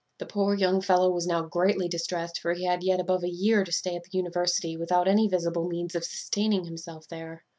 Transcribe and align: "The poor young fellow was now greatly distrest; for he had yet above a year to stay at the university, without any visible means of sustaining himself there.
"The 0.17 0.25
poor 0.25 0.55
young 0.55 0.81
fellow 0.81 1.11
was 1.11 1.27
now 1.27 1.43
greatly 1.43 1.87
distrest; 1.87 2.39
for 2.39 2.53
he 2.53 2.65
had 2.65 2.81
yet 2.81 2.99
above 2.99 3.23
a 3.23 3.29
year 3.29 3.63
to 3.63 3.71
stay 3.71 3.95
at 3.95 4.03
the 4.03 4.17
university, 4.17 4.75
without 4.75 5.07
any 5.07 5.27
visible 5.27 5.67
means 5.67 5.93
of 5.93 6.03
sustaining 6.03 6.65
himself 6.65 7.07
there. 7.07 7.45